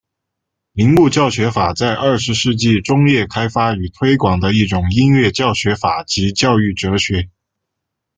[0.71, 7.29] 铃木教学法在二十世纪中叶开发与推广的一种音乐教学法及教育哲学。